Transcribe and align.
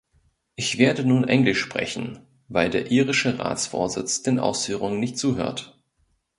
Ich 0.55 0.79
werde 0.79 1.05
nun 1.05 1.27
Englisch 1.27 1.61
sprechen, 1.61 2.25
weil 2.47 2.71
der 2.71 2.89
irische 2.89 3.37
Ratsvorsitz 3.37 4.23
den 4.23 4.39
Ausführungen 4.39 4.99
nicht 4.99 5.19
zuhört. 5.19 5.77